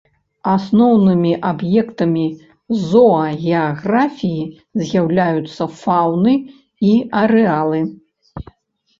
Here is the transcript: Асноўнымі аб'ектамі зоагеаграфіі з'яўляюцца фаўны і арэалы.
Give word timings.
Асноўнымі 0.51 1.31
аб'ектамі 1.49 2.23
зоагеаграфіі 2.85 4.41
з'яўляюцца 4.85 5.67
фаўны 5.81 6.33
і 6.93 6.95
арэалы. 7.21 7.81